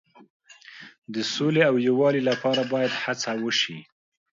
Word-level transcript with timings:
د 1.13 1.15
سولې 1.33 1.61
او 1.69 1.75
یووالي 1.87 2.21
لپاره 2.29 2.61
باید 2.73 2.91
هڅې 3.03 3.33
وشي. 3.43 3.77